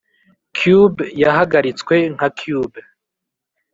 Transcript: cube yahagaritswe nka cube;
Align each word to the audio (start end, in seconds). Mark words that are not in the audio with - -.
cube 0.57 0.99
yahagaritswe 1.21 1.95
nka 2.13 2.27
cube; 2.37 2.79